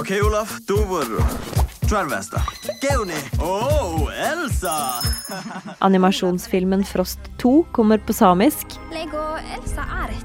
Okei, 0.00 0.22
Olaf. 0.22 0.58
Dovuoro. 0.68 1.22
Tverrvesta. 1.88 2.40
Keuni. 2.80 3.14
Oh, 3.40 4.08
Elsa! 4.32 4.76
Animasjonsfilmen 5.78 6.84
Frost 6.84 7.20
2 7.42 7.62
kommer 7.72 7.98
på 7.98 8.12
samisk. 8.12 8.66
Lego 8.92 9.22
Elsa 9.56 9.80
er 10.04 10.08
et. 10.08 10.22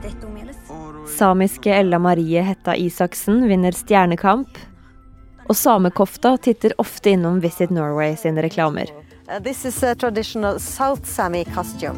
Samiske 1.17 1.75
Ella 1.75 1.99
Marie 1.99 2.41
Hetta 2.41 2.75
Isaksen 2.75 3.47
vinner 3.47 3.71
Stjernekamp. 3.71 4.57
Og 5.47 5.55
Samekofta 5.55 6.37
titter 6.37 6.73
ofte 6.77 7.09
innom 7.09 7.39
Visit 7.39 7.69
Norway 7.69 8.15
sine 8.15 8.41
reklamer. 8.41 8.91
Uh, 9.29 9.39
this 9.43 9.65
is 9.65 9.83
a 9.83 9.95
traditional 9.95 10.59
South 10.59 11.05
Sami 11.05 11.45
costume, 11.45 11.97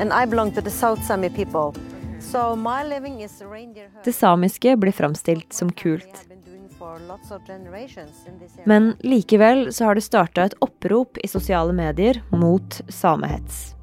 and 0.00 0.12
I 0.12 0.26
belong 0.26 0.52
to 0.52 0.60
the 0.60 0.70
South 0.70 1.04
Sami 1.04 1.28
people. 1.30 1.72
So 2.20 2.56
my 2.56 2.84
living 2.84 3.22
is 3.22 3.42
reindeer. 3.42 3.90
Det 4.04 4.12
samiske 4.12 4.76
blir 4.76 4.92
framstilt 4.92 5.52
som 5.52 5.72
kult. 5.72 6.26
Men 8.64 8.92
likevel 9.00 9.72
så 9.72 9.88
har 9.88 9.98
det 9.98 10.06
starta 10.06 10.46
et 10.48 10.56
opprop 10.64 11.18
i 11.22 11.28
sosiale 11.28 11.74
medier 11.76 12.22
mot 12.30 12.80
samehets. 12.88 13.74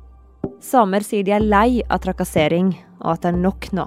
Samer 0.66 1.06
sier 1.06 1.26
de 1.26 1.36
er 1.36 1.46
lei 1.46 1.84
av 1.90 2.02
trakassering, 2.06 2.74
og 3.04 3.16
at 3.16 3.26
det 3.26 3.34
er 3.34 3.44
nok 3.44 3.70
nå. 3.76 3.86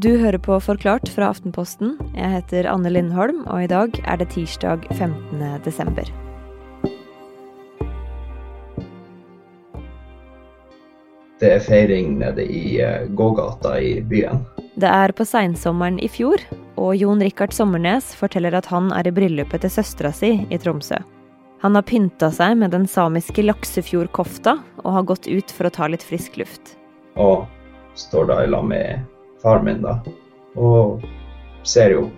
Du 0.00 0.08
hører 0.18 0.40
på 0.42 0.56
Forklart 0.58 1.06
fra 1.12 1.28
Aftenposten. 1.30 1.94
Jeg 2.16 2.32
heter 2.32 2.66
Anne 2.66 2.90
Lindholm, 2.90 3.44
og 3.46 3.62
i 3.62 3.70
dag 3.70 3.94
er 4.02 4.18
det 4.18 4.32
tirsdag 4.34 4.88
15. 4.96 5.44
desember. 5.62 6.08
Det 11.38 11.52
er 11.52 11.62
feiring 11.62 12.18
nede 12.24 12.46
i 12.48 12.80
eh, 12.80 13.06
gågata 13.14 13.76
i 13.82 13.98
byen. 14.00 14.42
Det 14.74 14.90
er 14.90 15.12
på 15.14 15.22
seinsommeren 15.22 16.00
i 16.02 16.08
fjor, 16.10 16.40
og 16.74 16.96
Jon 16.98 17.20
Rikard 17.22 17.52
Sommernes 17.54 18.08
forteller 18.18 18.56
at 18.58 18.66
han 18.72 18.88
er 18.96 19.06
i 19.06 19.12
bryllupet 19.14 19.62
til 19.62 19.70
søstera 19.70 20.10
si 20.10 20.32
i 20.50 20.58
Tromsø. 20.58 20.98
Han 21.62 21.78
har 21.78 21.86
pynta 21.86 22.32
seg 22.34 22.56
med 22.58 22.74
den 22.74 22.88
samiske 22.90 23.44
laksefjordkofta 23.46 24.56
og 24.82 24.90
har 24.96 25.06
gått 25.06 25.28
ut 25.30 25.54
for 25.54 25.68
å 25.68 25.72
ta 25.76 25.86
litt 25.88 26.02
frisk 26.02 26.40
luft. 26.42 26.74
Og 27.14 27.46
står 27.94 28.26
da 28.32 28.40
i 28.42 28.50
lag 28.50 28.66
med 28.66 29.06
faren 29.44 29.68
min, 29.68 29.86
da. 29.86 29.94
Og 30.58 31.06
ser 31.62 31.94
jo 31.94 32.08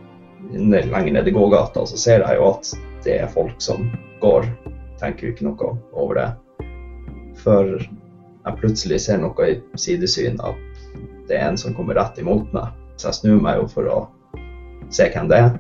lenger 0.57 1.13
ned 1.13 1.29
i 1.29 1.37
gågata, 1.37 1.85
så 1.85 2.01
ser 2.01 2.25
jeg 2.25 2.41
jo 2.41 2.49
at 2.55 2.73
det 3.05 3.21
er 3.21 3.35
folk 3.37 3.61
som 3.61 3.91
går. 4.25 4.49
Tenker 4.97 5.29
jo 5.29 5.35
ikke 5.35 5.51
noe 5.51 5.75
over 5.93 6.23
det. 6.23 6.31
Før 7.45 7.77
jeg 7.77 8.59
plutselig 8.63 9.03
ser 9.05 9.21
noe 9.21 9.53
i 9.53 9.61
sidesyn 9.77 10.41
at 10.41 10.66
det 11.29 11.39
er 11.39 11.49
en 11.51 11.59
som 11.61 11.75
kommer 11.77 11.99
rett 11.99 12.19
imot 12.23 12.53
meg. 12.55 12.73
Så 12.97 13.11
jeg 13.11 13.21
snur 13.21 13.41
meg 13.45 13.61
jo 13.61 13.69
for 13.71 13.91
å 13.91 13.99
se 14.95 15.09
hvem 15.13 15.29
det 15.31 15.41
er. 15.45 15.55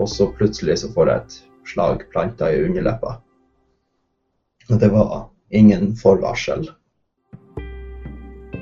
Og 0.00 0.08
så 0.08 0.30
plutselig 0.32 0.80
så 0.80 0.90
får 0.94 1.10
jeg 1.10 1.22
et 1.24 1.38
slag 1.70 2.04
planta 2.12 2.48
i 2.52 2.62
underleppa. 2.64 3.18
Og 4.70 4.80
det 4.80 4.90
var 4.92 5.28
ingen 5.50 5.92
forvarsel. 5.98 6.68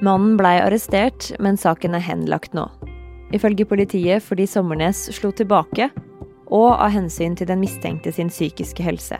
Mannen 0.02 0.36
blei 0.38 0.58
arrestert, 0.62 1.32
men 1.42 1.58
saken 1.58 1.96
er 1.98 2.04
henlagt 2.04 2.54
nå. 2.54 2.68
Ifølge 3.34 3.66
politiet 3.68 4.24
fordi 4.24 4.46
Sommernes 4.48 5.08
slo 5.14 5.32
tilbake, 5.36 5.90
og 6.48 6.70
av 6.70 6.94
hensyn 6.94 7.34
til 7.36 7.50
den 7.50 7.60
mistenkte 7.60 8.12
sin 8.14 8.30
psykiske 8.32 8.82
helse. 8.82 9.18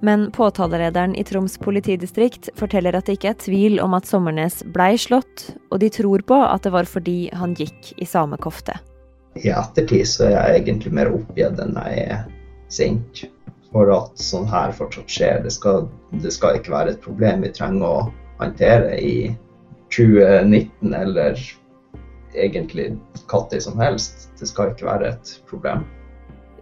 Men 0.00 0.30
påtalerederen 0.30 1.14
i 1.14 1.24
Troms 1.24 1.58
politidistrikt 1.58 2.50
forteller 2.58 2.96
at 2.96 3.08
det 3.08 3.16
ikke 3.16 3.30
er 3.32 3.38
tvil 3.40 3.78
om 3.80 3.96
at 3.96 4.08
Sommernes 4.08 4.60
blei 4.74 4.94
slått, 5.00 5.48
og 5.70 5.80
de 5.80 5.90
tror 5.92 6.24
på 6.26 6.36
at 6.42 6.66
det 6.66 6.74
var 6.74 6.88
fordi 6.90 7.30
han 7.32 7.56
gikk 7.56 7.94
i 7.96 8.08
samekofte. 8.08 8.76
I 9.36 9.50
ettertid 9.52 10.08
så 10.08 10.28
er 10.28 10.36
jeg 10.36 10.62
egentlig 10.62 10.92
mer 10.96 11.12
oppgitt 11.12 11.58
enn 11.60 11.76
jeg 11.76 12.04
er 12.06 12.22
sint. 12.72 13.26
For 13.72 13.90
at 13.92 14.20
sånn 14.22 14.46
her 14.48 14.72
fortsatt 14.72 15.10
skjer. 15.10 15.42
Det 15.44 15.52
skal, 15.52 15.88
det 16.22 16.32
skal 16.32 16.56
ikke 16.56 16.72
være 16.72 16.94
et 16.94 17.02
problem 17.04 17.42
vi 17.44 17.52
trenger 17.52 17.84
å 17.84 18.06
håndtere 18.40 18.96
i 19.00 19.16
2019 19.92 20.94
eller 20.96 21.40
egentlig 22.36 22.92
når 23.28 23.60
som 23.60 23.80
helst. 23.80 24.30
Det 24.40 24.48
skal 24.48 24.72
ikke 24.72 24.88
være 24.88 25.12
et 25.14 25.36
problem. 25.50 25.84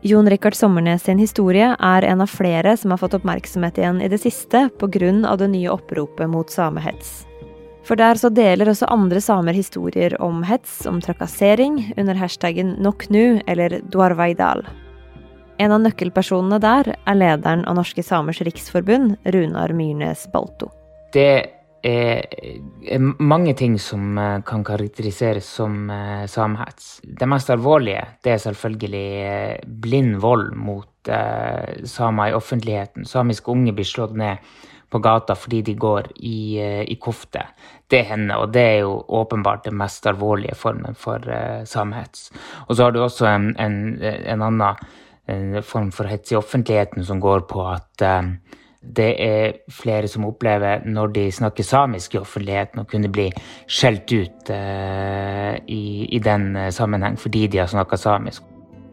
Jon 0.06 0.30
Rikard 0.30 0.54
Sommernes 0.54 1.02
sin 1.02 1.16
historie 1.18 1.70
er 1.80 2.04
en 2.04 2.20
av 2.20 2.28
flere 2.28 2.74
som 2.76 2.92
har 2.92 3.00
fått 3.00 3.14
oppmerksomhet 3.16 3.78
igjen 3.80 4.02
i 4.04 4.08
det 4.12 4.18
siste 4.20 4.66
pga. 4.76 5.36
det 5.36 5.48
nye 5.48 5.70
oppropet 5.72 6.28
mot 6.28 6.50
samehets. 6.50 7.24
For 7.88 7.96
der 7.96 8.20
så 8.20 8.28
deler 8.28 8.68
også 8.68 8.84
andre 8.92 9.20
samer 9.20 9.56
historier 9.56 10.20
om 10.20 10.42
hets, 10.44 10.84
om 10.86 11.00
trakassering, 11.00 11.94
under 11.96 12.14
hashtaggen 12.14 12.76
noknu 12.84 13.40
eller 13.46 13.80
Dwarveidal. 13.80 14.66
En 15.56 15.72
av 15.72 15.80
nøkkelpersonene 15.80 16.60
der 16.60 16.96
er 17.06 17.14
lederen 17.16 17.64
av 17.64 17.80
Norske 17.80 18.02
Samers 18.04 18.42
Riksforbund, 18.44 19.16
Runar 19.24 19.72
Myrnes 19.72 20.28
Balto. 20.32 20.68
Det 21.16 21.48
er, 21.84 22.24
er 22.88 23.06
mange 23.20 23.54
ting 23.58 23.76
som 23.82 24.18
eh, 24.18 24.40
kan 24.46 24.64
karakteriseres 24.66 25.48
som 25.60 25.90
eh, 25.92 26.26
samehets. 26.30 27.00
Det 27.04 27.28
mest 27.28 27.52
alvorlige 27.52 28.04
det 28.24 28.34
er 28.34 28.44
selvfølgelig 28.46 29.08
eh, 29.24 29.56
blind 29.84 30.16
vold 30.22 30.54
mot 30.56 31.12
eh, 31.12 31.84
samer 31.90 32.32
i 32.32 32.38
offentligheten. 32.38 33.04
Samiske 33.08 33.52
unge 33.52 33.76
blir 33.76 33.88
slått 33.88 34.16
ned 34.16 34.42
på 34.90 35.00
gata 35.02 35.34
fordi 35.36 35.62
de 35.66 35.76
går 35.78 36.10
i, 36.16 36.40
eh, 36.62 36.82
i 36.88 36.96
kofte. 36.96 37.44
Det 37.90 38.04
hender, 38.08 38.40
og 38.42 38.52
det 38.54 38.64
er 38.64 38.76
jo 38.86 38.98
åpenbart 39.20 39.68
den 39.68 39.76
mest 39.78 40.06
alvorlige 40.08 40.56
formen 40.56 40.96
for 40.98 41.20
samhets. 41.68 42.30
Og 42.66 42.76
så 42.76 42.86
har 42.86 42.94
du 42.94 43.02
også 43.04 43.28
en, 43.28 43.50
en, 43.60 43.76
en 44.02 44.42
annen 44.42 44.86
en 45.26 45.62
form 45.62 45.90
for 45.92 46.08
hets 46.08 46.32
i 46.32 46.36
offentligheten 46.36 47.04
som 47.04 47.20
går 47.20 47.46
på 47.48 47.64
at 47.68 48.04
eh, 48.04 48.34
det 48.84 49.10
er 49.22 49.54
flere 49.72 50.08
som 50.10 50.26
opplever 50.28 50.84
når 50.86 51.12
de 51.16 51.28
snakker 51.32 51.66
samisk 51.66 52.14
i 52.14 52.20
offentligheten, 52.20 52.82
å 52.82 52.88
kunne 52.88 53.10
bli 53.12 53.30
skjelt 53.70 54.10
ut 54.12 54.50
eh, 54.52 55.54
i, 55.66 55.84
i 56.12 56.20
den 56.22 56.52
eh, 56.58 56.72
sammenheng 56.74 57.16
fordi 57.20 57.46
de 57.50 57.62
har 57.62 57.70
snakka 57.70 57.98
samisk. 58.00 58.44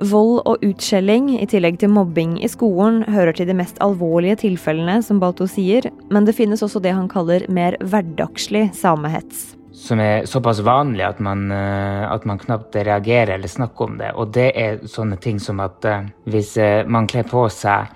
Vold 0.02 0.40
og 0.50 0.64
utskjelling, 0.66 1.30
i 1.38 1.46
tillegg 1.46 1.78
til 1.82 1.92
mobbing 1.94 2.40
i 2.42 2.50
skolen, 2.50 3.04
hører 3.12 3.36
til 3.38 3.52
de 3.52 3.56
mest 3.58 3.78
alvorlige 3.86 4.40
tilfellene, 4.48 4.98
som 5.06 5.20
Balto 5.22 5.46
sier, 5.46 5.92
men 6.10 6.26
det 6.26 6.34
finnes 6.40 6.64
også 6.66 6.82
det 6.82 6.96
han 6.98 7.10
kaller 7.12 7.46
mer 7.54 7.78
hverdagslig 7.86 8.72
samehets. 8.78 9.52
Som 9.78 10.02
er 10.02 10.26
såpass 10.30 10.64
vanlig 10.66 11.06
at 11.06 11.22
man, 11.22 11.46
eh, 11.54 12.06
at 12.10 12.26
man 12.26 12.42
knapt 12.42 12.76
reagerer 12.80 13.36
eller 13.36 13.52
snakker 13.52 13.92
om 13.92 14.00
det. 14.02 14.14
Og 14.18 14.34
det 14.34 14.50
er 14.58 14.82
sånne 14.90 15.20
ting 15.22 15.38
som 15.42 15.62
at 15.62 15.86
eh, 15.86 16.10
hvis 16.32 16.56
man 16.90 17.10
kler 17.10 17.28
på 17.30 17.46
seg 17.54 17.92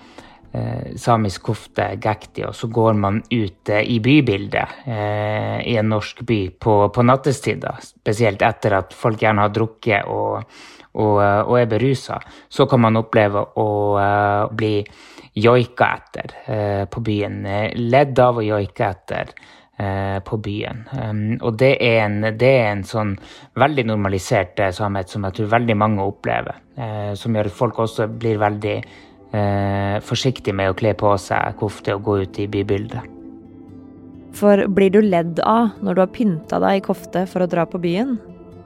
samisk 1.00 1.50
kofte, 1.50 1.88
gekti, 2.02 2.46
og 2.48 2.56
så 2.56 2.70
går 2.72 2.94
man 3.00 3.22
ut 3.32 3.72
eh, 3.74 3.84
i 3.96 4.00
bybildet 4.04 4.86
eh, 4.86 5.60
i 5.66 5.76
en 5.80 5.92
norsk 5.92 6.22
by 6.28 6.40
på, 6.60 6.78
på 6.96 7.06
nattestid, 7.06 7.66
spesielt 7.84 8.46
etter 8.46 8.80
at 8.80 8.96
folk 8.96 9.22
gjerne 9.22 9.46
har 9.46 9.54
drukket 9.56 10.08
og, 10.12 10.46
og, 10.96 11.18
eh, 11.24 11.42
og 11.44 11.60
er 11.60 11.68
berusa, 11.72 12.20
så 12.50 12.68
kan 12.72 12.86
man 12.86 13.02
oppleve 13.02 13.44
å 13.60 13.68
uh, 14.00 14.54
bli 14.56 14.78
joika 15.36 15.90
etter 15.98 16.32
eh, 16.46 16.86
på 16.88 17.02
byen. 17.04 17.46
eh, 17.46 17.74
Ledd 17.76 18.20
av 18.24 18.40
og 18.40 18.48
joika 18.48 18.90
etter 18.94 19.34
eh, 19.78 20.20
på 20.24 20.38
byen. 20.40 20.86
Um, 20.96 21.24
og 21.42 21.58
det 21.60 21.74
er, 21.84 21.98
en, 22.06 22.22
det 22.40 22.52
er 22.62 22.70
en 22.70 22.86
sånn 22.88 23.16
veldig 23.60 23.86
normalisert 23.90 24.62
eh, 24.64 24.72
samhet 24.76 25.12
som 25.12 25.28
jeg 25.28 25.36
tror 25.40 25.52
veldig 25.58 25.76
mange 25.82 26.06
opplever. 26.08 26.62
Eh, 26.80 27.12
som 27.20 27.36
gjør 27.36 27.52
at 27.52 27.60
folk 27.60 27.84
også 27.84 28.08
blir 28.16 28.40
veldig 28.40 28.78
eh, 29.36 29.98
forsiktig 30.06 30.56
med 30.56 30.72
å 30.72 30.78
kle 30.78 30.94
på 30.98 31.12
seg 31.22 31.58
kofte 31.60 31.96
og 31.98 32.08
gå 32.08 32.22
ut 32.24 32.40
i 32.42 32.48
bybildet. 32.52 33.12
For 34.36 34.66
blir 34.68 34.92
du 34.92 35.00
ledd 35.04 35.40
av 35.48 35.78
når 35.84 35.96
du 35.96 36.02
har 36.04 36.16
pynta 36.16 36.60
deg 36.60 36.80
i 36.80 36.84
kofte 36.84 37.24
for 37.32 37.46
å 37.46 37.52
dra 37.52 37.64
på 37.70 37.80
byen, 37.84 38.18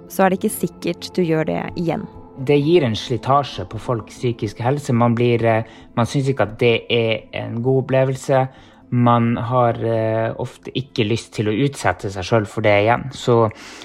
så 0.10 0.26
er 0.26 0.32
det 0.32 0.40
ikke 0.40 0.56
sikkert 0.56 1.12
du 1.14 1.22
gjør 1.22 1.46
det 1.50 1.60
igjen. 1.78 2.08
Det 2.40 2.56
gir 2.58 2.86
en 2.88 2.96
slitasje 2.98 3.66
på 3.70 3.82
folks 3.84 4.18
psykiske 4.18 4.64
helse. 4.64 4.96
Man, 4.96 5.16
blir, 5.18 5.44
eh, 5.46 5.70
man 5.98 6.08
syns 6.10 6.32
ikke 6.32 6.48
at 6.48 6.58
det 6.62 6.76
er 6.90 7.28
en 7.38 7.60
god 7.62 7.84
opplevelse. 7.84 8.46
Man 8.90 9.36
har 9.38 9.78
eh, 9.86 10.32
ofte 10.40 10.74
ikke 10.74 11.06
lyst 11.06 11.34
til 11.36 11.52
å 11.52 11.58
utsette 11.68 12.10
seg 12.10 12.26
sjøl 12.26 12.48
for 12.50 12.66
det 12.66 12.78
igjen. 12.86 13.10
Så, 13.14 13.42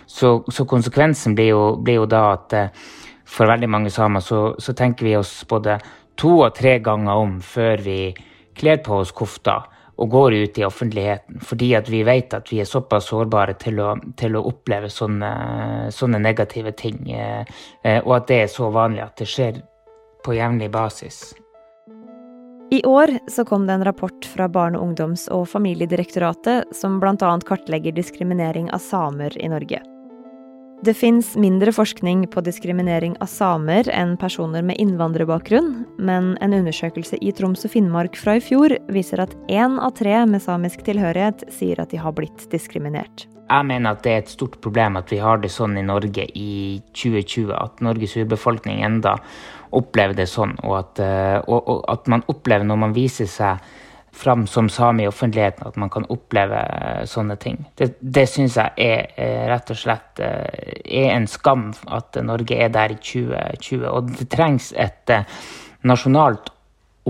så, 0.06 0.38
så 0.48 0.68
konsekvensen 0.70 1.34
blir 1.36 1.50
jo, 1.50 1.64
blir 1.82 2.00
jo 2.00 2.06
da 2.08 2.22
at 2.38 2.56
eh, 2.56 2.86
for 3.24 3.50
veldig 3.50 3.68
mange 3.68 3.92
samer 3.92 4.24
så, 4.24 4.54
så 4.62 4.72
tenker 4.76 5.08
vi 5.08 5.16
oss 5.18 5.42
både 5.50 5.76
to 6.20 6.38
og 6.40 6.54
tre 6.56 6.78
ganger 6.84 7.22
om 7.26 7.38
før 7.42 7.82
vi 7.84 7.98
kler 8.54 8.82
på 8.84 9.00
oss 9.02 9.12
kofta 9.14 9.62
og 9.94 10.10
går 10.10 10.34
ut 10.34 10.58
i 10.58 10.64
offentligheten. 10.66 11.38
Fordi 11.42 11.70
at 11.78 11.88
vi 11.90 12.02
vet 12.06 12.34
at 12.34 12.50
vi 12.50 12.60
er 12.62 12.68
såpass 12.68 13.10
sårbare 13.12 13.54
til 13.60 13.78
å, 13.82 13.94
til 14.18 14.34
å 14.36 14.42
oppleve 14.50 14.90
sånne, 14.90 15.30
sånne 15.94 16.18
negative 16.22 16.74
ting. 16.74 17.10
eh, 17.10 17.44
eh, 17.82 18.02
Og 18.02 18.16
at 18.16 18.26
det 18.26 18.42
er 18.42 18.50
så 18.50 18.70
vanlig 18.70 19.04
at 19.04 19.16
det 19.16 19.30
skjer 19.30 19.62
på 20.24 20.34
jevnlig 20.34 20.70
basis. 20.70 21.34
I 22.72 22.82
år 22.82 23.18
så 23.30 23.44
kom 23.44 23.66
det 23.66 23.74
en 23.74 23.84
rapport 23.84 24.24
fra 24.24 24.48
Barne-, 24.48 24.78
ungdoms- 24.78 25.28
og 25.30 25.46
familiedirektoratet 25.48 26.74
som 26.74 26.98
bl.a. 26.98 27.38
kartlegger 27.46 27.92
diskriminering 27.92 28.70
av 28.72 28.82
samer 28.82 29.36
i 29.38 29.48
Norge. 29.48 29.93
Det 30.84 30.92
fins 30.94 31.30
mindre 31.40 31.72
forskning 31.72 32.26
på 32.28 32.42
diskriminering 32.44 33.14
av 33.24 33.30
samer 33.32 33.86
enn 33.88 34.18
personer 34.20 34.60
med 34.66 34.76
innvandrerbakgrunn, 34.82 35.70
men 35.96 36.34
en 36.44 36.56
undersøkelse 36.58 37.16
i 37.24 37.30
Troms 37.32 37.64
og 37.64 37.72
Finnmark 37.72 38.18
fra 38.20 38.34
i 38.36 38.42
fjor 38.44 38.74
viser 38.92 39.22
at 39.24 39.32
én 39.48 39.78
av 39.80 39.94
tre 39.96 40.18
med 40.28 40.44
samisk 40.44 40.82
tilhørighet 40.84 41.46
sier 41.56 41.80
at 41.80 41.94
de 41.94 42.02
har 42.02 42.12
blitt 42.18 42.44
diskriminert. 42.52 43.24
Jeg 43.48 43.68
mener 43.70 43.94
at 43.94 44.02
det 44.04 44.12
er 44.12 44.20
et 44.26 44.34
stort 44.34 44.58
problem 44.60 44.98
at 45.00 45.08
vi 45.14 45.22
har 45.22 45.40
det 45.40 45.54
sånn 45.54 45.78
i 45.80 45.86
Norge 45.86 46.26
i 46.36 46.82
2020, 46.92 47.54
at 47.56 47.80
Norges 47.80 48.18
urbefolkning 48.20 48.84
enda 48.84 49.16
opplever 49.72 50.18
det 50.20 50.28
sånn, 50.28 50.52
og 50.66 50.76
at, 50.82 51.00
eh, 51.00 51.38
og, 51.48 51.64
og 51.64 51.80
at 51.94 52.12
man 52.12 52.26
opplever 52.28 52.68
når 52.68 52.82
man 52.84 52.96
viser 52.98 53.30
seg 53.30 53.64
fram 54.14 54.46
som 54.46 54.68
same 54.68 55.02
i 55.02 55.08
offentligheten, 55.08 55.66
at 55.66 55.76
man 55.76 55.90
kan 55.90 56.06
oppleve 56.08 56.60
eh, 56.62 57.04
sånne 57.10 57.36
ting. 57.40 57.58
Det, 57.78 57.94
det 58.00 58.26
syns 58.30 58.58
jeg 58.60 58.72
er, 58.80 59.10
er 59.20 59.48
rett 59.50 59.72
og 59.74 59.80
slett 59.80 60.22
eh, 60.22 60.74
er 61.02 61.14
en 61.16 61.28
skam 61.30 61.70
at 61.92 62.18
Norge 62.22 62.58
er 62.58 62.72
der 62.74 62.94
i 62.94 62.98
2020. 63.00 63.86
Og 63.90 64.12
det 64.14 64.28
trengs 64.32 64.72
et 64.78 65.12
eh, 65.12 65.26
nasjonalt 65.84 66.52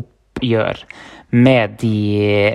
oppgjør 0.01 0.85
med 1.35 1.79
de, 1.83 1.97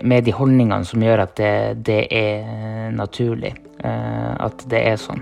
med 0.08 0.26
de 0.26 0.36
holdningene 0.36 0.88
som 0.88 1.04
gjør 1.04 1.26
at 1.26 1.36
det, 1.40 1.56
det 1.88 2.04
er 2.16 2.94
naturlig 2.96 3.52
at 3.80 4.64
det 4.72 4.80
er 4.88 4.98
sånn. 5.00 5.22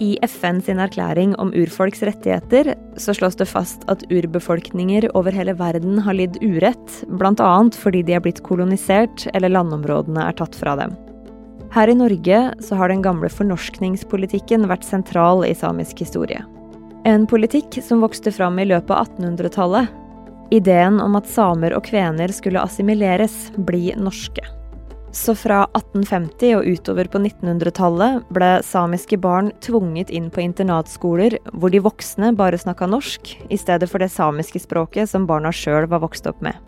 I 0.00 0.18
FN 0.22 0.58
sin 0.60 0.80
erklæring 0.82 1.32
om 1.40 1.54
urfolks 1.56 2.02
rettigheter 2.04 2.74
så 3.00 3.14
slås 3.16 3.38
det 3.40 3.46
fast 3.48 3.86
at 3.88 4.02
urbefolkninger 4.12 5.08
over 5.16 5.32
hele 5.32 5.54
verden 5.56 6.02
har 6.04 6.18
lidd 6.18 6.36
urett, 6.44 6.98
bl.a. 7.08 7.52
fordi 7.72 8.02
de 8.04 8.16
er 8.18 8.20
blitt 8.20 8.42
kolonisert 8.44 9.24
eller 9.32 9.54
landområdene 9.54 10.26
er 10.28 10.36
tatt 10.36 10.58
fra 10.58 10.76
dem. 10.76 10.92
Her 11.72 11.88
i 11.88 11.96
Norge 11.96 12.42
så 12.60 12.76
har 12.76 12.92
den 12.92 13.00
gamle 13.04 13.30
fornorskningspolitikken 13.32 14.68
vært 14.68 14.84
sentral 14.84 15.46
i 15.48 15.54
samisk 15.56 16.04
historie. 16.04 16.44
En 17.08 17.24
politikk 17.30 17.80
som 17.84 18.04
vokste 18.04 18.32
fram 18.34 18.60
i 18.60 18.68
løpet 18.68 18.92
av 18.92 19.08
1800-tallet. 19.16 19.88
Ideen 20.52 21.00
om 21.00 21.16
at 21.16 21.28
samer 21.30 21.72
og 21.74 21.88
kvener 21.88 22.32
skulle 22.34 22.60
assimileres, 22.60 23.48
bli 23.56 23.94
norske. 23.96 24.44
Så 25.16 25.32
fra 25.32 25.62
1850 25.72 26.58
og 26.58 26.66
utover 26.68 27.08
på 27.08 27.18
1900-tallet 27.22 28.26
ble 28.36 28.50
samiske 28.66 29.16
barn 29.16 29.48
tvunget 29.64 30.10
inn 30.12 30.26
på 30.30 30.42
internatskoler 30.44 31.38
hvor 31.56 31.72
de 31.72 31.80
voksne 31.80 32.34
bare 32.36 32.60
snakka 32.60 32.88
norsk, 32.92 33.32
i 33.48 33.56
stedet 33.56 33.88
for 33.88 34.04
det 34.04 34.10
samiske 34.12 34.60
språket 34.66 35.08
som 35.08 35.24
barna 35.26 35.54
sjøl 35.56 35.88
var 35.88 36.04
vokst 36.04 36.28
opp 36.28 36.44
med. 36.44 36.60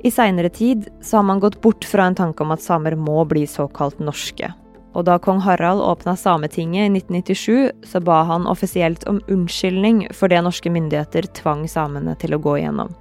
I 0.00 0.12
seinere 0.12 0.48
tid 0.48 0.88
så 1.04 1.20
har 1.20 1.28
man 1.28 1.44
gått 1.44 1.60
bort 1.60 1.84
fra 1.84 2.08
en 2.08 2.16
tanke 2.16 2.40
om 2.44 2.56
at 2.56 2.64
samer 2.64 2.96
må 2.96 3.20
bli 3.28 3.44
såkalt 3.48 4.00
norske. 4.00 4.48
Og 4.96 5.04
da 5.04 5.18
kong 5.20 5.44
Harald 5.44 5.84
åpna 5.84 6.16
Sametinget 6.16 6.88
i 6.88 6.98
1997, 7.02 7.84
så 7.84 8.00
ba 8.00 8.22
han 8.24 8.48
offisielt 8.48 9.04
om 9.10 9.20
unnskyldning 9.28 10.06
for 10.16 10.32
det 10.32 10.40
norske 10.46 10.72
myndigheter 10.72 11.28
tvang 11.36 11.66
samene 11.68 12.16
til 12.16 12.36
å 12.36 12.40
gå 12.40 12.60
igjennom. 12.62 12.94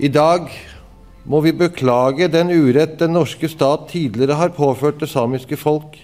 I 0.00 0.08
dag 0.08 0.48
må 1.24 1.40
vi 1.44 1.52
beklage 1.52 2.28
den 2.32 2.50
urett 2.50 2.98
den 3.00 3.12
norske 3.16 3.48
stat 3.48 3.88
tidligere 3.90 4.38
har 4.40 4.54
påført 4.56 5.00
det 5.02 5.10
samiske 5.10 5.58
folk 5.60 5.98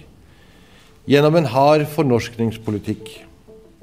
gjennom 1.07 1.39
en 1.39 1.49
hard 1.53 1.87
fornorskningspolitikk. 1.95 3.27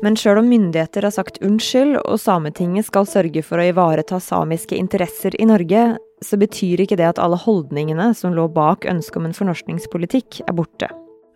Men 0.03 0.17
sjøl 0.19 0.41
om 0.41 0.49
myndigheter 0.51 1.05
har 1.07 1.13
sagt 1.15 1.39
unnskyld, 1.45 1.95
og 2.03 2.19
Sametinget 2.19 2.89
skal 2.89 3.07
sørge 3.07 3.43
for 3.45 3.61
å 3.61 3.67
ivareta 3.69 4.19
samiske 4.19 4.75
interesser 4.75 5.37
i 5.39 5.47
Norge, 5.47 5.93
så 6.23 6.39
betyr 6.39 6.83
ikke 6.83 6.97
det 6.99 7.07
at 7.13 7.21
alle 7.23 7.39
holdningene 7.39 8.09
som 8.17 8.35
lå 8.35 8.49
bak 8.51 8.83
ønsket 8.89 9.21
om 9.21 9.29
en 9.29 9.37
fornorskningspolitikk, 9.37 10.41
er 10.43 10.57
borte. 10.57 10.91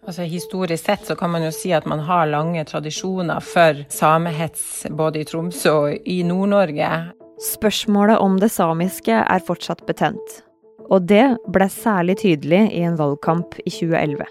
Altså 0.07 0.27
Historisk 0.27 0.85
sett 0.88 1.07
så 1.07 1.15
kan 1.19 1.31
man 1.31 1.44
jo 1.44 1.51
si 1.55 1.73
at 1.75 1.88
man 1.88 2.03
har 2.07 2.29
lange 2.31 2.63
tradisjoner 2.67 3.44
for 3.44 3.81
samehets 3.91 4.85
både 4.91 5.23
i 5.23 5.27
Tromsø 5.27 5.73
og 5.75 6.07
i 6.07 6.21
Nord-Norge. 6.27 6.91
Spørsmålet 7.38 8.18
om 8.18 8.39
det 8.42 8.50
samiske 8.50 9.13
er 9.13 9.44
fortsatt 9.45 9.84
betent. 9.86 10.39
Og 10.89 11.06
det 11.06 11.38
ble 11.54 11.68
særlig 11.69 12.18
tydelig 12.24 12.63
i 12.74 12.81
en 12.88 12.98
valgkamp 12.98 13.60
i 13.62 13.69
2011. 13.69 14.25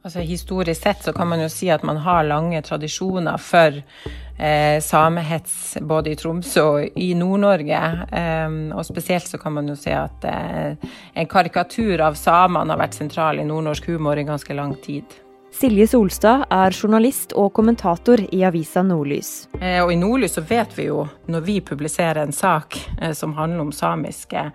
Altså 0.00 0.22
Historisk 0.24 0.82
sett 0.82 1.02
så 1.04 1.12
kan 1.12 1.28
man 1.28 1.42
jo 1.42 1.48
si 1.52 1.68
at 1.68 1.82
man 1.84 1.98
har 2.00 2.24
lange 2.24 2.62
tradisjoner 2.64 3.36
for 3.36 3.74
eh, 3.76 4.78
samehets 4.80 5.76
både 5.84 6.14
i 6.14 6.16
Tromsø 6.16 6.62
og 6.64 6.96
i 6.96 7.10
Nord-Norge. 7.12 7.80
Eh, 8.08 8.54
og 8.72 8.86
spesielt 8.88 9.28
så 9.28 9.38
kan 9.38 9.58
man 9.58 9.68
jo 9.68 9.76
si 9.76 9.92
at 9.92 10.24
eh, 10.24 10.92
en 11.12 11.28
karikatur 11.28 12.00
av 12.00 12.16
samene 12.16 12.72
har 12.72 12.80
vært 12.80 12.96
sentral 12.96 13.42
i 13.42 13.44
nordnorsk 13.44 13.90
humor 13.92 14.16
i 14.16 14.24
ganske 14.24 14.56
lang 14.56 14.72
tid. 14.80 15.20
Silje 15.52 15.84
Solstad 15.90 16.46
er 16.48 16.72
journalist 16.72 17.34
og 17.36 17.50
kommentator 17.58 18.22
i 18.32 18.44
avisa 18.46 18.80
Nordlys. 18.86 19.50
Eh, 19.60 19.82
og 19.82 19.92
i 19.92 19.98
Nordlys 20.00 20.38
så 20.38 20.44
vet 20.48 20.78
vi 20.78 20.86
jo, 20.88 21.02
når 21.28 21.44
vi 21.44 21.58
publiserer 21.60 22.22
en 22.22 22.32
sak 22.32 22.78
eh, 23.00 23.12
som 23.12 23.34
handler 23.36 23.66
om 23.66 23.74
samiske 23.74 24.46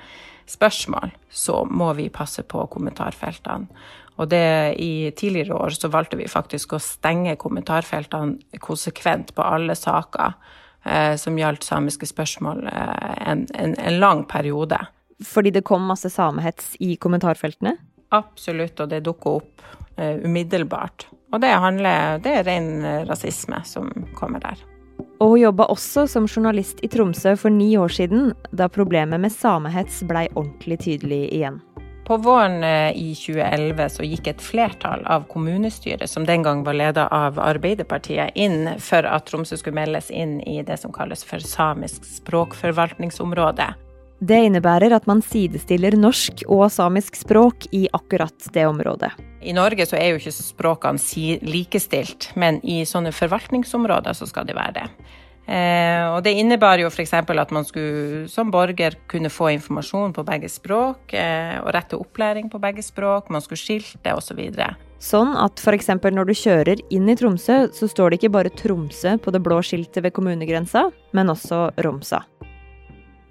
spørsmål, 0.49 1.13
så 1.29 1.61
må 1.69 1.91
vi 1.93 2.09
passe 2.13 2.41
på 2.47 2.65
kommentarfeltene. 2.71 3.67
Og 4.15 4.29
det, 4.31 4.75
i 4.79 5.11
tidligere 5.11 5.57
år 5.59 5.75
så 5.75 5.89
valgte 5.91 6.17
vi 6.19 6.27
faktisk 6.31 6.75
å 6.75 6.81
stenge 6.83 7.35
kommentarfeltene 7.39 8.59
konsekvent 8.63 9.33
på 9.35 9.43
alle 9.43 9.75
saker 9.75 10.37
eh, 10.85 11.15
som 11.19 11.39
gjaldt 11.39 11.67
samiske 11.67 12.07
spørsmål 12.07 12.63
eh, 12.71 13.15
en, 13.31 13.43
en, 13.53 13.75
en, 13.75 13.99
lang 13.99 14.23
periode. 14.31 14.79
Fordi 15.23 15.51
det 15.55 15.65
kom 15.67 15.83
masse 15.89 16.09
samehets 16.11 16.75
i 16.79 16.95
kommentarfeltene? 16.95 17.75
Absolutt, 18.15 18.79
og 18.79 18.93
det 18.93 19.03
dukka 19.03 19.35
opp 19.41 19.67
eh, 19.97 20.23
umiddelbart. 20.23 21.09
Og 21.35 21.41
det, 21.43 21.51
handler, 21.51 22.21
det 22.23 22.37
er 22.39 22.47
ren 22.47 22.71
rasisme 23.09 23.59
som 23.67 23.91
kommer 24.15 24.39
der. 24.39 24.63
Og 25.19 25.33
hun 25.33 25.41
jobba 25.41 25.67
også 25.71 26.05
som 26.11 26.27
journalist 26.27 26.79
i 26.83 26.89
Tromsø 26.91 27.35
for 27.39 27.51
ni 27.51 27.73
år 27.79 27.91
siden, 27.91 28.31
da 28.55 28.67
problemet 28.71 29.19
med 29.19 29.33
samehets 29.33 30.03
blei 30.07 30.27
ordentlig 30.35 30.79
tydelig 30.87 31.25
igjen. 31.35 31.59
På 32.05 32.17
våren 32.17 32.63
eh, 32.63 32.97
i 32.97 33.15
2011 33.15 33.89
så 33.89 34.05
gikk 34.05 34.27
et 34.29 34.41
flertall 34.41 35.01
av 35.09 35.23
kommunestyret, 35.31 36.05
som 36.09 36.25
den 36.25 36.43
gang 36.45 36.61
var 36.63 36.77
leda 36.77 37.07
av 37.09 37.39
Arbeiderpartiet, 37.41 38.35
inn 38.37 38.75
for 38.77 39.07
at 39.09 39.25
Tromsø 39.25 39.57
skulle 39.57 39.79
meldes 39.79 40.11
inn 40.13 40.37
i 40.45 40.59
det 40.61 40.77
som 40.83 40.93
kalles 40.93 41.25
for 41.25 41.41
samisk 41.41 42.05
språkforvaltningsområde. 42.05 43.71
Det 44.21 44.37
innebærer 44.47 44.93
at 44.95 45.09
man 45.09 45.25
sidestiller 45.25 45.97
norsk 45.97 46.45
og 46.45 46.69
samisk 46.71 47.17
språk 47.19 47.65
i 47.75 47.87
akkurat 47.93 48.51
det 48.53 48.67
området. 48.69 49.09
I 49.41 49.53
Norge 49.57 49.89
så 49.89 49.97
er 49.97 50.13
jo 50.13 50.21
ikke 50.21 50.37
språkene 50.37 51.41
likestilt, 51.41 52.29
men 52.37 52.61
i 52.61 52.83
sånne 52.85 53.11
forvaltningsområder 53.17 54.13
så 54.13 54.29
skal 54.29 54.45
de 54.45 54.55
være 54.57 54.77
det. 54.77 54.87
Eh, 55.45 56.01
og 56.09 56.23
det 56.25 56.33
innebar 56.39 56.81
jo 56.81 56.89
f.eks. 56.89 57.13
at 57.13 57.51
man 57.53 57.67
skulle 57.67 58.25
som 58.31 58.49
borger 58.53 58.97
kunne 59.11 59.29
få 59.29 59.51
informasjon 59.53 60.15
på 60.15 60.25
begge 60.25 60.49
språk, 60.49 61.13
eh, 61.13 61.59
og 61.61 61.69
rett 61.75 61.91
til 61.91 62.01
opplæring 62.01 62.49
på 62.49 62.61
begge 62.61 62.81
språk, 62.85 63.29
man 63.29 63.43
skulle 63.45 63.61
skilte 63.61 64.15
osv. 64.17 64.41
Så 64.49 65.11
sånn 65.11 65.35
at 65.37 65.61
f.eks. 65.61 65.91
når 66.01 66.31
du 66.31 66.33
kjører 66.33 66.81
inn 66.89 67.11
i 67.11 67.17
Tromsø, 67.19 67.65
så 67.75 67.89
står 67.91 68.11
det 68.11 68.21
ikke 68.21 68.33
bare 68.39 68.53
Tromsø 68.57 69.17
på 69.21 69.33
det 69.35 69.43
blå 69.45 69.61
skiltet 69.61 70.01
ved 70.05 70.15
kommunegrensa, 70.17 70.87
men 71.13 71.29
også 71.33 71.67
Romsa. 71.85 72.23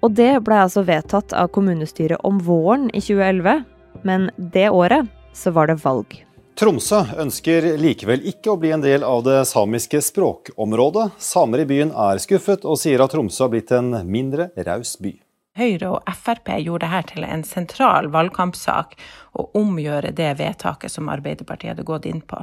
Og 0.05 0.13
det 0.15 0.31
blei 0.45 0.61
altså 0.61 0.85
vedtatt 0.85 1.33
av 1.33 1.49
kommunestyret 1.55 2.21
om 2.27 2.39
våren 2.45 2.87
i 2.93 3.01
2011, 3.01 3.65
men 4.05 4.29
det 4.37 4.69
året 4.69 5.09
så 5.35 5.51
var 5.55 5.67
det 5.67 5.81
valg. 5.83 6.19
Tromsø 6.55 7.01
ønsker 7.19 7.65
likevel 7.75 8.21
ikke 8.31 8.53
å 8.53 8.59
bli 8.59 8.69
en 8.71 8.83
del 8.83 9.03
av 9.03 9.25
det 9.25 9.41
samiske 9.49 9.99
språkområdet. 9.99 11.09
Samer 11.19 11.65
i 11.65 11.67
byen 11.67 11.91
er 11.91 12.21
skuffet 12.23 12.63
og 12.63 12.79
sier 12.79 13.03
at 13.03 13.11
Tromsø 13.11 13.43
har 13.43 13.51
blitt 13.51 13.73
en 13.75 13.89
mindre 14.07 14.47
raus 14.63 14.93
by. 15.03 15.11
Høyre 15.59 15.89
og 15.97 16.13
Frp 16.15 16.53
gjorde 16.63 16.87
dette 16.87 17.11
til 17.11 17.27
en 17.27 17.43
sentral 17.47 18.07
valgkampsak 18.11 18.95
å 19.35 19.49
omgjøre 19.59 20.13
det 20.15 20.31
vedtaket 20.39 20.95
som 20.95 21.11
Arbeiderpartiet 21.11 21.73
hadde 21.73 21.87
gått 21.87 22.07
inn 22.07 22.23
på. 22.23 22.39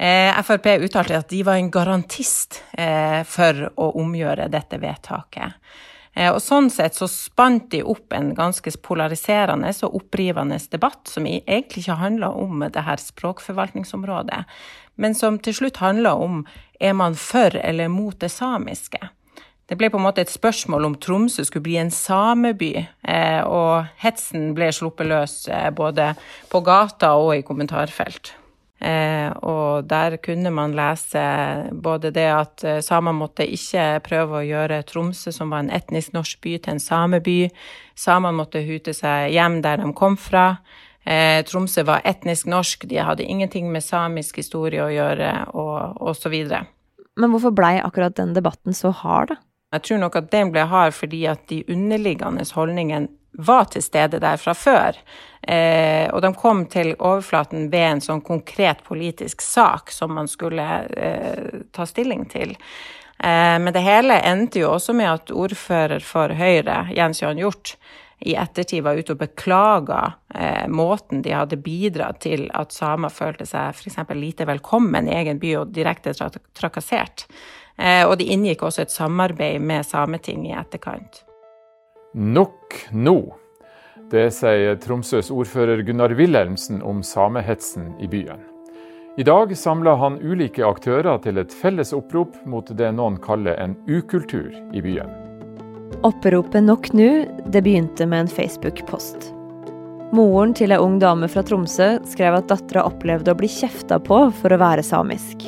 Eh, 0.00 0.32
Frp 0.40 0.72
uttalte 0.88 1.20
at 1.20 1.28
de 1.28 1.42
var 1.44 1.60
en 1.60 1.68
garantist 1.72 2.62
eh, 2.72 3.20
for 3.28 3.66
å 3.76 3.90
omgjøre 4.00 4.48
dette 4.48 4.80
vedtaket. 4.80 5.60
Eh, 6.16 6.30
og 6.32 6.40
sånn 6.42 6.70
sett 6.74 6.98
så 6.98 7.06
spant 7.10 7.70
de 7.70 7.84
opp 7.86 8.12
en 8.16 8.32
ganske 8.34 8.72
polariserende 8.82 9.70
og 9.86 10.00
opprivende 10.02 10.58
debatt, 10.72 11.04
som 11.08 11.28
egentlig 11.28 11.84
ikke 11.84 12.00
handla 12.00 12.32
om 12.34 12.64
det 12.66 12.84
her 12.86 12.98
språkforvaltningsområdet, 13.02 14.42
men 15.00 15.14
som 15.14 15.38
til 15.38 15.56
slutt 15.56 15.80
handla 15.80 16.16
om 16.18 16.44
er 16.80 16.96
man 16.98 17.14
for 17.14 17.54
eller 17.56 17.88
mot 17.88 18.18
det 18.20 18.32
samiske. 18.34 19.00
Det 19.70 19.76
ble 19.78 19.86
på 19.86 20.00
en 20.00 20.02
måte 20.02 20.24
et 20.24 20.32
spørsmål 20.32 20.88
om 20.88 20.96
Tromsø 20.98 21.44
skulle 21.46 21.68
bli 21.68 21.76
en 21.78 21.92
sameby, 21.94 22.72
eh, 23.06 23.42
og 23.46 23.86
hetsen 24.02 24.50
ble 24.56 24.72
sluppet 24.74 25.06
løs 25.06 25.36
eh, 25.46 25.70
både 25.70 26.10
på 26.50 26.60
gata 26.66 27.14
og 27.14 27.36
i 27.36 27.44
kommentarfelt. 27.46 28.34
Eh, 28.80 29.28
og 29.44 29.84
der 29.84 30.16
kunne 30.24 30.48
man 30.56 30.72
lese 30.72 31.20
både 31.84 32.08
det 32.16 32.28
at 32.32 32.64
eh, 32.64 32.78
samer 32.80 33.12
måtte 33.12 33.44
ikke 33.44 34.00
prøve 34.06 34.38
å 34.38 34.46
gjøre 34.46 34.80
Tromsø, 34.88 35.34
som 35.36 35.52
var 35.52 35.66
en 35.66 35.74
etnisk 35.76 36.14
norsk 36.16 36.40
by, 36.40 36.54
til 36.64 36.76
en 36.76 36.80
sameby. 36.80 37.38
Samene 37.98 38.40
måtte 38.40 38.64
hute 38.64 38.96
seg 38.96 39.34
hjem 39.34 39.60
der 39.66 39.82
de 39.82 39.92
kom 39.96 40.16
fra. 40.16 40.46
Eh, 41.04 41.42
Tromsø 41.44 41.84
var 41.88 42.06
etnisk 42.08 42.48
norsk, 42.48 42.88
de 42.88 43.02
hadde 43.04 43.28
ingenting 43.28 43.68
med 43.72 43.84
samisk 43.84 44.40
historie 44.40 44.80
å 44.84 44.90
gjøre, 44.92 45.30
og, 45.52 46.00
osv. 46.00 46.40
Men 47.20 47.32
hvorfor 47.34 47.52
blei 47.52 47.76
akkurat 47.84 48.16
den 48.16 48.32
debatten 48.36 48.76
så 48.76 48.94
hard, 48.96 49.34
da? 49.34 49.42
Jeg 49.70 49.84
tror 49.86 50.00
nok 50.02 50.16
at 50.18 50.32
den 50.32 50.48
ble 50.50 50.64
hard 50.66 50.96
fordi 50.96 51.20
at 51.30 51.44
de 51.46 51.60
underliggende 51.70 52.42
holdningene 52.56 53.06
var 53.32 53.68
til 53.70 53.82
stede 53.82 54.20
der 54.22 54.40
fra 54.40 54.54
før. 54.54 54.98
Eh, 55.42 56.06
og 56.12 56.22
de 56.22 56.32
kom 56.36 56.66
til 56.68 56.92
overflaten 56.98 57.70
ved 57.72 57.86
en 57.86 58.02
sånn 58.04 58.20
konkret 58.24 58.82
politisk 58.84 59.42
sak 59.42 59.92
som 59.94 60.12
man 60.14 60.28
skulle 60.28 60.66
eh, 60.90 61.62
ta 61.72 61.86
stilling 61.88 62.26
til. 62.32 62.56
Eh, 63.22 63.56
men 63.62 63.72
det 63.72 63.84
hele 63.86 64.20
endte 64.20 64.62
jo 64.62 64.74
også 64.74 64.96
med 64.96 65.10
at 65.14 65.32
ordfører 65.32 66.04
for 66.04 66.36
Høyre, 66.36 66.86
Jens 66.96 67.22
Johan 67.22 67.40
Hjort, 67.40 67.76
i 68.20 68.34
ettertid 68.36 68.84
var 68.84 68.98
ute 69.00 69.14
og 69.14 69.22
beklaga 69.22 70.00
eh, 70.34 70.66
måten 70.68 71.22
de 71.24 71.32
hadde 71.32 71.56
bidratt 71.56 72.20
til 72.26 72.50
at 72.52 72.74
samer 72.76 73.12
følte 73.12 73.46
seg 73.48 73.72
f.eks. 73.72 73.96
lite 74.12 74.44
velkommen 74.48 75.08
i 75.08 75.16
egen 75.22 75.40
by 75.40 75.54
og 75.62 75.72
direkte 75.72 76.12
trak 76.12 76.36
trakassert. 76.52 77.24
Eh, 77.80 78.04
og 78.04 78.18
de 78.20 78.28
inngikk 78.34 78.66
også 78.68 78.84
et 78.84 78.92
samarbeid 78.92 79.64
med 79.64 79.88
Sametinget 79.88 80.52
i 80.52 80.58
etterkant. 80.60 81.22
Nok 82.12 82.74
nå. 82.90 83.36
Det 84.10 84.24
sier 84.34 84.74
Tromsøs 84.82 85.28
ordfører 85.30 85.84
Gunnar 85.86 86.10
Wilhelmsen 86.18 86.80
om 86.82 87.04
samehetsen 87.06 87.92
i 88.02 88.08
byen. 88.10 88.40
I 89.18 89.22
dag 89.22 89.52
samler 89.58 89.94
han 90.00 90.16
ulike 90.18 90.64
aktører 90.66 91.20
til 91.22 91.38
et 91.38 91.54
felles 91.54 91.92
opprop 91.94 92.34
mot 92.50 92.66
det 92.66 92.90
noen 92.96 93.20
kaller 93.22 93.54
en 93.62 93.76
ukultur 93.86 94.50
i 94.74 94.82
byen. 94.82 95.12
Oppropet 96.06 96.66
Nok 96.66 96.90
nå, 96.98 97.10
det 97.46 97.62
begynte 97.62 98.06
med 98.10 98.24
en 98.24 98.32
Facebook-post. 98.32 99.30
Moren 100.10 100.56
til 100.58 100.74
ei 100.74 100.82
ung 100.82 100.98
dame 100.98 101.30
fra 101.30 101.46
Tromsø 101.46 101.92
skrev 102.10 102.40
at 102.40 102.50
dattera 102.50 102.88
opplevde 102.90 103.30
å 103.30 103.38
bli 103.38 103.50
kjefta 103.50 104.02
på 104.02 104.24
for 104.42 104.50
å 104.50 104.58
være 104.58 104.82
samisk. 104.82 105.46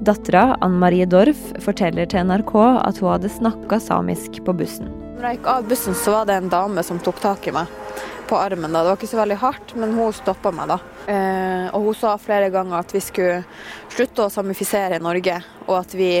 Dattera, 0.00 0.56
Ann 0.60 0.78
Marie 0.78 1.06
Dorf, 1.06 1.40
forteller 1.58 2.06
til 2.06 2.22
NRK 2.28 2.54
at 2.60 3.00
hun 3.02 3.10
hadde 3.10 3.30
snakka 3.34 3.80
samisk 3.82 4.38
på 4.46 4.54
bussen. 4.54 4.92
Når 5.18 5.24
jeg 5.26 5.38
gikk 5.40 5.48
av 5.50 5.66
bussen, 5.66 5.96
så 5.98 6.14
var 6.14 6.28
det 6.28 6.36
en 6.38 6.50
dame 6.52 6.84
som 6.86 7.00
tok 7.02 7.18
tak 7.18 7.48
i 7.50 7.54
meg 7.56 7.72
på 8.30 8.38
armen. 8.38 8.70
da. 8.70 8.84
Det 8.84 8.92
var 8.92 9.00
ikke 9.00 9.10
så 9.10 9.18
veldig 9.18 9.38
hardt, 9.42 9.74
men 9.74 9.96
hun 9.98 10.14
stoppa 10.14 10.52
meg 10.54 10.70
da. 10.70 10.78
Eh, 11.10 11.66
og 11.74 11.88
hun 11.88 11.96
sa 11.98 12.14
flere 12.22 12.52
ganger 12.54 12.78
at 12.78 12.94
vi 12.94 13.02
skulle 13.02 13.40
slutte 13.90 14.28
å 14.28 14.30
samifisere 14.30 15.00
i 15.00 15.02
Norge, 15.02 15.40
og 15.66 15.74
at 15.80 15.96
vi 15.98 16.12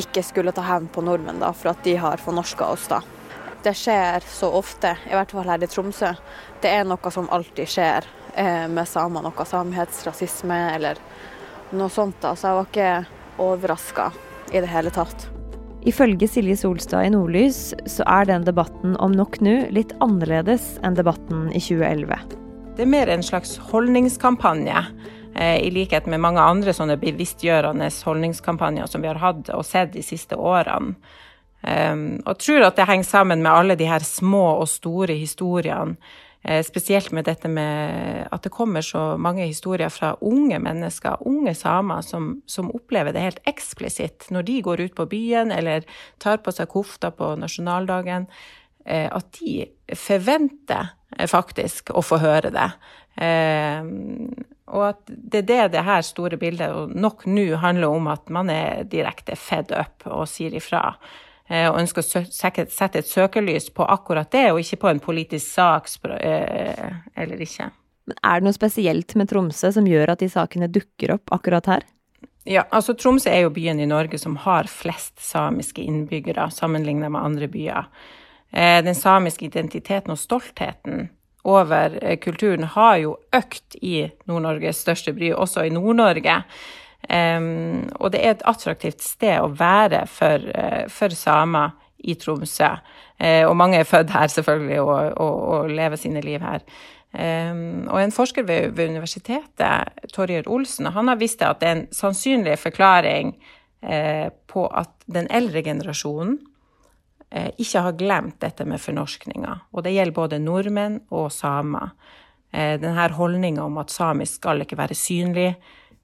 ikke 0.00 0.24
skulle 0.24 0.54
ta 0.56 0.64
hevn 0.64 0.88
på 0.88 1.04
nordmenn 1.04 1.42
da, 1.42 1.52
for 1.52 1.74
at 1.74 1.84
de 1.84 1.98
har 2.00 2.22
fornorska 2.24 2.70
oss. 2.72 2.88
da. 2.88 3.02
Det 3.62 3.76
skjer 3.76 4.24
så 4.26 4.48
ofte, 4.56 4.96
i 5.10 5.12
hvert 5.12 5.30
fall 5.30 5.46
her 5.46 5.62
i 5.62 5.68
Tromsø. 5.68 6.14
Det 6.62 6.72
er 6.72 6.88
noe 6.88 7.12
som 7.12 7.28
alltid 7.28 7.68
skjer 7.68 8.08
eh, 8.34 8.64
med 8.66 8.88
samer. 8.88 9.22
Noe 9.28 9.46
samhetsrasisme 9.46 10.62
eller 10.78 11.04
noe 11.76 11.90
sånt. 11.90 12.20
da, 12.20 12.34
Så 12.36 12.48
jeg 12.48 12.58
var 12.58 12.66
ikke 12.70 13.06
overraska 13.42 14.12
i 14.52 14.60
det 14.60 14.70
hele 14.70 14.90
tatt. 14.90 15.28
Ifølge 15.82 16.28
Silje 16.28 16.56
Solstad 16.56 17.06
i 17.06 17.10
Nordlys 17.10 17.72
så 17.90 18.04
er 18.06 18.28
den 18.28 18.44
debatten 18.46 18.94
om 19.02 19.14
Nok 19.18 19.40
nå 19.42 19.56
litt 19.74 19.94
annerledes 20.04 20.76
enn 20.86 20.94
debatten 20.94 21.48
i 21.50 21.58
2011. 21.58 22.20
Det 22.76 22.84
er 22.84 22.92
mer 22.92 23.10
en 23.10 23.24
slags 23.26 23.56
holdningskampanje, 23.72 24.84
eh, 25.34 25.58
i 25.66 25.70
likhet 25.74 26.06
med 26.06 26.22
mange 26.22 26.40
andre 26.40 26.72
sånne 26.72 26.96
bevisstgjørende 27.02 27.90
holdningskampanjer 28.04 28.86
som 28.86 29.02
vi 29.02 29.10
har 29.10 29.20
hatt 29.20 29.50
og 29.50 29.66
sett 29.66 29.92
de 29.92 30.02
siste 30.02 30.38
årene. 30.38 30.94
Og 31.62 32.26
og 32.26 32.38
tror 32.42 32.64
at 32.66 32.74
det 32.74 32.88
henger 32.88 33.06
sammen 33.06 33.42
med 33.42 33.52
alle 33.52 33.76
de 33.78 33.86
her 33.86 34.02
små 34.02 34.58
og 34.58 34.66
store 34.66 35.14
historiene 35.14 35.94
spesielt 36.66 37.12
med 37.14 37.28
dette 37.28 37.46
med 37.46 38.26
at 38.34 38.42
det 38.42 38.50
kommer 38.50 38.82
så 38.82 39.12
mange 39.14 39.44
historier 39.46 39.92
fra 39.94 40.16
unge 40.26 40.58
mennesker, 40.58 41.20
unge 41.28 41.54
samer, 41.54 42.02
som, 42.02 42.32
som 42.50 42.72
opplever 42.74 43.14
det 43.14 43.22
helt 43.22 43.44
eksplisitt 43.46 44.26
når 44.34 44.48
de 44.48 44.56
går 44.66 44.82
ut 44.82 44.96
på 44.98 45.06
byen 45.12 45.54
eller 45.54 45.86
tar 46.18 46.42
på 46.42 46.50
seg 46.50 46.72
kofta 46.72 47.12
på 47.14 47.34
nasjonaldagen. 47.38 48.26
Eh, 48.84 49.06
at 49.06 49.38
de 49.38 49.68
forventer 49.94 50.90
eh, 51.14 51.30
faktisk 51.30 51.94
å 51.94 52.02
få 52.02 52.18
høre 52.22 52.50
det. 52.50 52.70
Og 54.72 54.84
at 54.86 55.02
det 55.06 55.42
er 55.42 55.48
det 55.48 55.72
det 55.74 55.82
her 55.84 56.04
store 56.06 56.38
bildet 56.40 56.94
nok 56.96 57.26
nå 57.28 57.58
handler 57.60 57.92
om 57.92 58.08
at 58.08 58.30
man 58.32 58.50
er 58.50 58.86
direkte 58.88 59.36
fed 59.36 59.74
up 59.76 60.06
og 60.08 60.24
sier 60.30 60.54
ifra. 60.56 60.94
Eh, 61.50 61.66
og 61.68 61.80
ønsker 61.80 62.04
å 62.04 62.24
sette 62.30 63.00
et 63.00 63.08
søkelys 63.08 63.68
på 63.74 63.86
akkurat 63.90 64.30
det, 64.32 64.48
og 64.52 64.60
ikke 64.62 64.82
på 64.84 64.90
en 64.92 65.02
politisk 65.02 65.46
sak 65.56 65.90
eh, 66.14 66.92
eller 67.18 67.42
ikke. 67.42 67.70
Men 68.06 68.18
Er 68.22 68.40
det 68.40 68.46
noe 68.46 68.56
spesielt 68.56 69.14
med 69.18 69.30
Tromsø 69.30 69.72
som 69.74 69.86
gjør 69.86 70.14
at 70.14 70.22
de 70.22 70.30
sakene 70.30 70.70
dukker 70.70 71.16
opp 71.16 71.34
akkurat 71.34 71.66
her? 71.70 71.88
Ja, 72.48 72.64
altså 72.70 72.94
Tromsø 72.98 73.30
er 73.30 73.44
jo 73.44 73.54
byen 73.54 73.80
i 73.82 73.86
Norge 73.86 74.18
som 74.18 74.36
har 74.42 74.70
flest 74.70 75.20
samiske 75.22 75.82
innbyggere 75.82 76.48
sammenlignet 76.50 77.12
med 77.12 77.22
andre 77.22 77.50
byer. 77.50 77.90
Eh, 78.52 78.78
den 78.86 78.98
samiske 78.98 79.46
identiteten 79.46 80.14
og 80.14 80.22
stoltheten 80.22 81.10
over 81.42 81.98
kulturen 82.22 82.68
har 82.70 83.00
jo 83.02 83.16
økt 83.34 83.74
i 83.82 84.04
Nord-Norges 84.30 84.78
største 84.84 85.10
by, 85.14 85.32
også 85.34 85.66
i 85.66 85.74
Nord-Norge. 85.74 86.36
Um, 87.10 87.88
og 87.98 88.12
det 88.14 88.20
er 88.22 88.36
et 88.36 88.44
attraktivt 88.46 89.02
sted 89.02 89.40
å 89.42 89.50
være 89.58 90.04
for, 90.06 90.44
uh, 90.54 90.84
for 90.92 91.14
samer 91.18 91.74
i 92.06 92.14
Tromsø. 92.18 92.68
Uh, 93.18 93.42
og 93.48 93.56
mange 93.58 93.80
er 93.80 93.88
født 93.88 94.12
her, 94.14 94.30
selvfølgelig, 94.30 94.78
og, 94.80 95.18
og, 95.20 95.40
og 95.56 95.72
lever 95.74 95.98
sine 95.98 96.22
liv 96.22 96.44
her. 96.44 96.62
Um, 97.12 97.90
og 97.90 97.98
en 98.00 98.14
forsker 98.14 98.46
ved, 98.48 98.70
ved 98.78 98.94
universitetet, 98.94 100.06
Torjer 100.14 100.46
Olsen, 100.48 100.92
han 100.94 101.10
har 101.10 101.18
visst 101.20 101.42
at 101.44 101.60
det 101.60 101.68
er 101.68 101.76
en 101.80 101.84
sannsynlig 101.92 102.56
forklaring 102.62 103.34
uh, 103.34 104.30
på 104.48 104.64
at 104.70 104.94
den 105.10 105.28
eldre 105.30 105.64
generasjonen 105.66 106.40
ikke 107.32 107.80
har 107.80 107.94
glemt 107.96 108.34
dette 108.44 108.66
med 108.68 108.76
fornorskninga. 108.76 109.54
Og 109.72 109.86
det 109.86 109.94
gjelder 109.94 110.12
både 110.12 110.38
nordmenn 110.44 110.98
og 111.16 111.30
samer. 111.32 111.94
Denne 112.52 113.06
holdninga 113.16 113.64
om 113.64 113.78
at 113.80 113.88
samisk 113.88 114.36
skal 114.36 114.60
ikke 114.60 114.76
være 114.76 114.92
synlig 115.00 115.46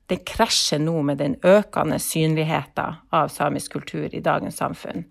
det 0.09 0.25
krasjer 0.29 0.81
nå 0.81 1.03
med 1.05 1.21
den 1.21 1.37
økende 1.45 1.99
synligheten 2.00 3.00
av 3.12 3.29
samisk 3.33 3.77
kultur 3.77 4.09
i 4.09 4.25
dagens 4.25 4.61
samfunn. 4.61 5.05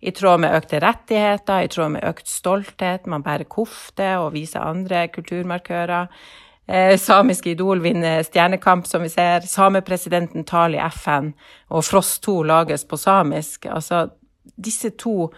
I 0.00 0.12
tråd 0.16 0.40
med 0.40 0.54
økte 0.56 0.80
rettigheter, 0.80 1.62
i 1.62 1.68
tråd 1.68 1.92
med 1.96 2.06
økt 2.08 2.28
stolthet, 2.28 3.06
man 3.06 3.22
bærer 3.22 3.48
kofte 3.50 4.14
og 4.18 4.32
viser 4.34 4.64
andre 4.64 5.04
kulturmarkører. 5.12 6.08
Eh, 6.70 6.94
samisk 6.98 7.46
Idol 7.50 7.82
vinner 7.84 8.22
Stjernekamp, 8.24 8.86
som 8.86 9.02
vi 9.02 9.10
ser. 9.12 9.44
Samepresidenten 9.46 10.46
taler 10.48 10.78
i 10.78 10.88
FN, 10.94 11.32
og 11.68 11.84
Frost 11.84 12.22
2 12.24 12.42
lages 12.48 12.86
på 12.88 12.96
samisk. 12.96 13.66
Altså, 13.66 14.06
disse 14.56 14.92
to 14.96 15.32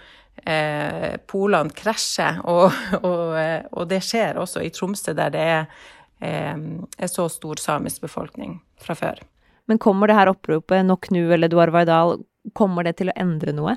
eh, 0.47 1.17
polene 1.27 1.75
krasjer, 1.75 2.43
og, 2.45 2.71
og, 3.01 3.35
eh, 3.41 3.65
og, 3.73 3.89
det 3.91 4.03
skjer 4.05 4.39
også 4.39 4.63
i 4.63 4.71
Tromsø, 4.71 5.17
der 5.17 5.33
det 5.35 5.41
er 5.41 5.65
eh, 6.23 7.07
så 7.11 7.29
stor 7.33 7.61
samisk 7.61 8.07
befolkning 8.07 8.61
fra 8.81 8.97
før. 8.99 9.23
Men 9.71 9.79
kommer 9.79 10.11
det 10.11 10.19
her 10.19 10.31
oppropet 10.33 10.87
Nok 10.87 11.11
nu 11.15 11.23
eller 11.33 11.51
Duar 11.51 11.71
Vaidal, 11.75 12.21
kommer 12.59 12.87
det 12.87 12.97
til 12.99 13.13
å 13.13 13.17
endre 13.17 13.55
noe? 13.55 13.77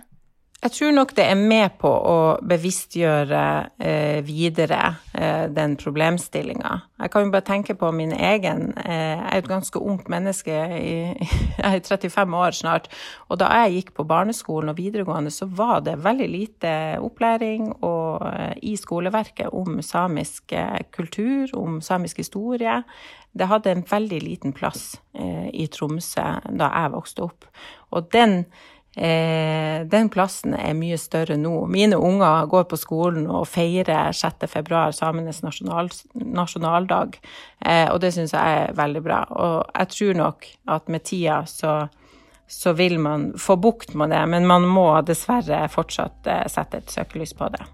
Jeg 0.66 0.72
tror 0.72 0.92
nok 0.98 1.12
det 1.14 1.26
er 1.30 1.38
med 1.38 1.76
på 1.78 1.90
å 1.94 2.20
bevisstgjøre 2.42 3.42
eh, 3.86 4.22
videre 4.26 4.80
eh, 5.14 5.44
den 5.54 5.76
problemstillinga. 5.78 6.72
Jeg 7.04 7.12
kan 7.14 7.28
jo 7.28 7.34
bare 7.36 7.46
tenke 7.46 7.76
på 7.78 7.92
min 7.94 8.16
egen 8.16 8.72
eh, 8.82 9.14
Jeg 9.14 9.28
er 9.30 9.44
et 9.44 9.52
ganske 9.52 9.78
ungt 9.78 10.10
menneske. 10.10 10.56
I, 10.80 10.96
jeg 11.60 11.70
er 11.70 11.86
35 11.86 12.34
år 12.40 12.58
snart. 12.58 12.90
Og 13.30 13.38
da 13.44 13.52
jeg 13.60 13.76
gikk 13.76 13.94
på 14.00 14.08
barneskolen 14.10 14.74
og 14.74 14.82
videregående, 14.82 15.30
så 15.30 15.46
var 15.46 15.86
det 15.86 16.00
veldig 16.02 16.32
lite 16.34 16.74
opplæring 16.98 17.70
og, 17.76 18.26
eh, 18.34 18.58
i 18.66 18.74
skoleverket 18.74 19.54
om 19.54 19.84
samisk 19.86 20.58
eh, 20.58 20.82
kultur, 20.98 21.46
om 21.62 21.78
samisk 21.78 22.26
historie. 22.26 22.82
Det 23.38 23.54
hadde 23.54 23.70
en 23.70 23.86
veldig 23.86 24.24
liten 24.24 24.54
plass 24.56 24.96
eh, 25.14 25.52
i 25.54 25.70
Tromsø 25.70 26.40
da 26.50 26.74
jeg 26.74 26.98
vokste 26.98 27.30
opp. 27.30 27.52
Og 27.94 28.10
den 28.14 28.48
Eh, 28.96 29.84
den 29.92 30.08
plassen 30.08 30.54
er 30.56 30.76
mye 30.78 30.96
større 31.00 31.36
nå. 31.40 31.66
Mine 31.68 31.98
unger 32.00 32.48
går 32.52 32.64
på 32.72 32.80
skolen 32.80 33.28
og 33.28 33.48
feirer 33.52 34.16
6. 34.16 34.48
februar, 34.48 34.96
samenes 34.96 35.42
nasjonal, 35.44 35.92
nasjonaldag, 36.16 37.20
eh, 37.60 37.90
og 37.92 38.00
det 38.04 38.14
syns 38.16 38.36
jeg 38.38 38.62
er 38.62 38.76
veldig 38.78 39.04
bra. 39.04 39.22
Og 39.36 39.58
jeg 39.74 39.92
tror 39.98 40.20
nok 40.22 40.50
at 40.78 40.88
med 40.88 41.04
tida 41.12 41.42
så, 41.50 41.76
så 42.48 42.76
vil 42.80 43.00
man 43.04 43.34
få 43.36 43.60
bukt 43.60 43.98
med 44.00 44.16
det, 44.16 44.24
men 44.32 44.48
man 44.48 44.68
må 44.68 44.88
dessverre 45.04 45.66
fortsatt 45.72 46.32
eh, 46.32 46.46
sette 46.52 46.80
et 46.80 46.96
søkelys 46.96 47.36
på 47.36 47.52
det. 47.52 47.66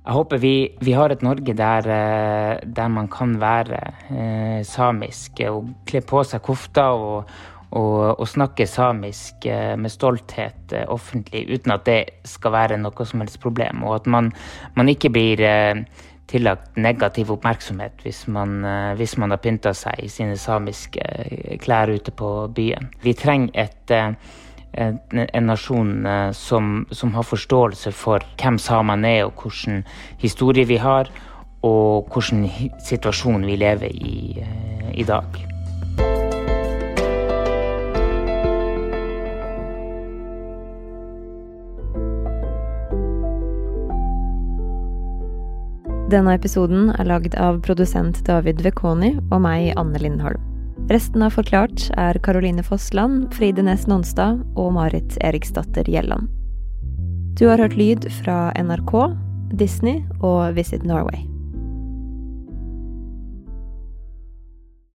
Jeg 0.00 0.16
håper 0.16 0.40
vi, 0.40 0.54
vi 0.80 0.96
har 0.96 1.12
et 1.12 1.20
Norge 1.22 1.52
der, 1.52 1.84
eh, 1.92 2.58
der 2.64 2.88
man 2.88 3.12
kan 3.12 3.36
være 3.40 3.80
eh, 4.08 4.60
samisk 4.64 5.42
og 5.50 5.68
kle 5.86 6.00
på 6.00 6.24
seg 6.24 6.40
kofta 6.46 6.86
og, 6.96 7.34
og, 7.70 8.18
og 8.18 8.28
snakke 8.28 8.66
samisk 8.66 9.46
eh, 9.46 9.76
med 9.78 9.92
stolthet 9.92 10.74
eh, 10.74 10.86
offentlig, 10.90 11.44
uten 11.54 11.74
at 11.74 11.86
det 11.86 12.00
skal 12.26 12.54
være 12.54 12.78
noe 12.80 13.06
som 13.06 13.22
helst 13.22 13.40
problem. 13.42 13.84
Og 13.86 14.00
at 14.00 14.10
man, 14.10 14.32
man 14.74 14.90
ikke 14.90 15.12
blir 15.14 15.42
eh, 15.46 15.82
tillagt 16.30 16.76
negativ 16.78 17.30
oppmerksomhet 17.34 18.04
hvis 18.04 18.24
man, 18.30 18.62
hvis 18.94 19.16
man 19.18 19.34
har 19.34 19.40
pynta 19.42 19.72
seg 19.74 19.98
i 19.98 20.06
sine 20.06 20.36
samiske 20.38 21.02
klær 21.58 21.90
ute 21.90 22.14
på 22.14 22.28
byen. 22.54 22.86
Vi 23.02 23.16
trenger 23.18 23.50
et 23.66 23.90
en, 23.90 25.00
en 25.10 25.50
nasjon 25.50 26.06
som, 26.38 26.86
som, 26.94 27.16
har 27.18 27.26
forståelse 27.26 27.90
for 27.90 28.22
hvem 28.38 28.62
samene 28.62 29.10
er, 29.18 29.26
og 29.26 29.42
hvilken 29.42 29.82
historie 30.22 30.70
vi 30.70 30.78
har, 30.78 31.10
og 31.66 32.06
hvilken 32.14 32.46
situasjon 32.78 33.50
vi 33.50 33.58
lever 33.66 33.90
i 33.90 34.44
i 34.94 35.02
dag. 35.02 35.49
Denne 46.10 46.32
episoden 46.34 46.88
er 46.98 47.06
lagd 47.06 47.36
av 47.38 47.60
produsent 47.62 48.16
David 48.26 48.64
Vekoni 48.64 49.12
og 49.30 49.44
meg, 49.44 49.68
Anne 49.78 50.00
Lindholm. 50.02 50.42
Resten 50.90 51.22
av 51.22 51.36
Forklart 51.36 51.84
er 52.02 52.18
Caroline 52.26 52.64
Fossland, 52.66 53.28
Fride 53.36 53.62
Næss 53.62 53.86
Nonstad 53.86 54.40
og 54.58 54.72
Marit 54.74 55.20
Eriksdatter 55.22 55.86
Gjelland. 55.86 56.26
Du 57.38 57.46
har 57.46 57.62
hørt 57.62 57.78
lyd 57.78 58.10
fra 58.24 58.50
NRK, 58.58 58.96
Disney 59.54 60.02
og 60.18 60.56
Visit 60.58 60.82
Norway. 60.82 61.29